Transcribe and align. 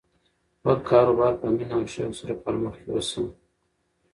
خپل 0.55 0.77
کاروبار 0.89 1.33
په 1.41 1.45
مینه 1.55 1.75
او 1.77 1.83
شوق 1.93 2.11
سره 2.19 2.33
پرمخ 2.43 2.75
یوسه. 2.87 3.21